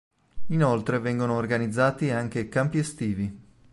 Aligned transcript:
Inoltre 0.47 0.97
vengono 0.97 1.35
organizzati 1.35 2.09
anche 2.09 2.49
campi 2.49 2.79
estivi. 2.79 3.39